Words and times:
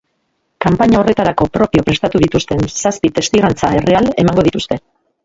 Kanpaina 0.63 1.01
horretarako 1.01 1.45
propio 1.57 1.83
prestatu 1.89 2.21
dituzten 2.23 2.63
zazpi 2.77 3.13
testigantza 3.21 3.71
erreal 3.81 4.11
emango 4.25 4.47
dituzte. 4.49 4.79